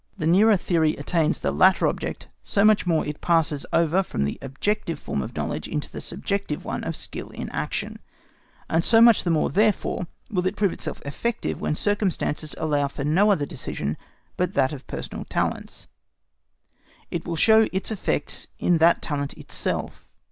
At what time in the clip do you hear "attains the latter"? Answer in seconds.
0.95-1.85